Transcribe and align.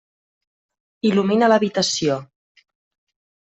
Il·lumina 1.11 1.51
l'habitació. 1.53 2.19